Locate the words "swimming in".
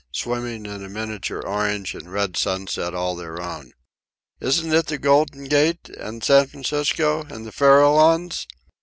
0.11-0.83